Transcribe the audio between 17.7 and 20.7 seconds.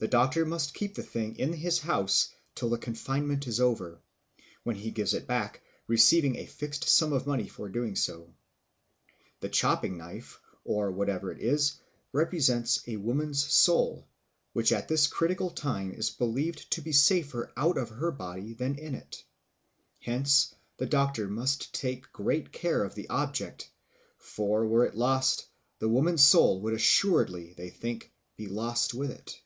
of her body than in it. Hence